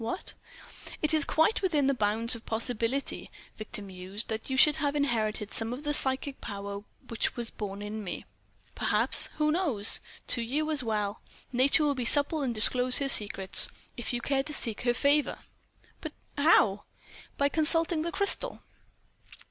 [0.03, 0.33] "What—?"
[1.03, 5.51] "It is quite within the bounds of possibility," Victor mused, "that you should have inherited
[5.53, 8.25] some of the psychic power which was born in me.
[8.73, 11.21] Perhaps—who knows?—to you as well
[11.53, 13.69] Nature will be supple and disclose her secrets....
[13.95, 15.37] If you care to seek her favour?"
[16.01, 16.85] "But—how?"
[17.37, 18.63] "By consulting the crystal."